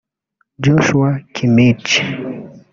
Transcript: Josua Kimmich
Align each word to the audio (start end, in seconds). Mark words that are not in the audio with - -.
Josua 0.63 1.09
Kimmich 1.33 1.93